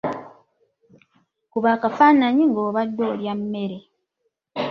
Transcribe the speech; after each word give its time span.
Kuba 1.51 1.69
akafaananyi 1.75 2.43
ng'obadde 2.49 3.03
olya 3.13 3.33
mmere. 3.39 3.77